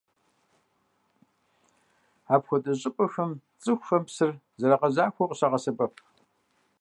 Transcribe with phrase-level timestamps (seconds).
[2.33, 5.93] Апхуэдэ щӀыпӀэхэм цӀыхухэм псыр зрагъэзахуэу къыщагъэсэбэп.